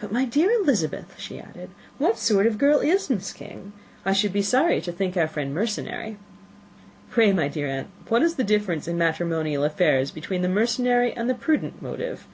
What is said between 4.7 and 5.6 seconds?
to think our friend